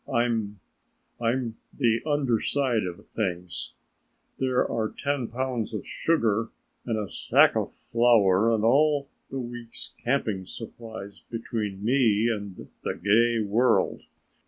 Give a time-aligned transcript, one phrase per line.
[0.11, 0.59] I'm
[1.21, 3.75] I'm the under side of things;
[4.39, 6.49] there are ten pounds of sugar
[6.87, 12.95] and a sack of flour and all the week's camping supplies between me and the
[12.95, 14.01] gay world."